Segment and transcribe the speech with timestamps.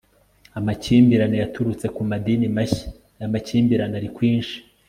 [0.59, 4.57] amakimbirane yaturutse ku madini mashya aya makimbirane ari kwinshi